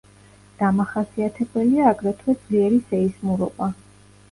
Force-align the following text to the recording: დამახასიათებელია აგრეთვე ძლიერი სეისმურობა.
დამახასიათებელია 0.61 1.85
აგრეთვე 1.91 2.37
ძლიერი 2.41 2.83
სეისმურობა. 2.89 3.71